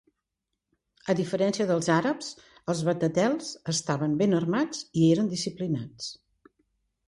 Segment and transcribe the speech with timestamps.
[1.13, 2.31] A diferència dels àrabs,
[2.75, 6.13] els batetels estaven ben armats i eren disciplinats.